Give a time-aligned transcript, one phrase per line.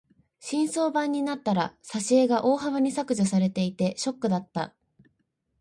[0.39, 4.73] 新装版になったら挿絵が大幅に削除されていてショックだった。